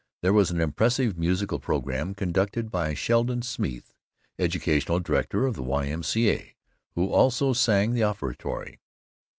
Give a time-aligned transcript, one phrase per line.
[0.23, 3.93] There was an impressive musical program, conducted by Sheldon Smeeth,
[4.39, 6.55] educational director of the Y.M.C.A.,
[6.95, 8.79] who also sang the offertory.